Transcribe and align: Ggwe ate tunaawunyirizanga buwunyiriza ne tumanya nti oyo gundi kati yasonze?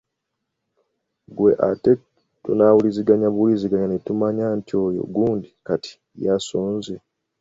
Ggwe 1.29 1.51
ate 1.69 1.91
tunaawunyirizanga 2.43 3.27
buwunyiriza 3.33 3.85
ne 3.87 3.97
tumanya 4.05 4.45
nti 4.57 4.73
oyo 4.85 5.01
gundi 5.15 5.49
kati 5.67 5.91
yasonze? 6.25 6.93